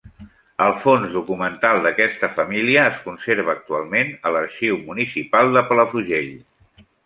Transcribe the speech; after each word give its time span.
El 0.67 0.71
fons 0.85 1.03
documental 1.17 1.81
d'aquesta 1.83 2.31
família 2.39 2.87
es 2.93 2.99
conserva 3.05 3.55
actualment 3.55 4.13
a 4.31 4.35
l'Arxiu 4.37 4.81
Municipal 4.89 5.55
de 5.59 5.65
Palafrugell. 5.71 6.37